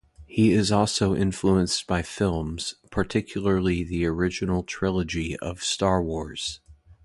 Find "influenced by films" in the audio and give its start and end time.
1.13-2.73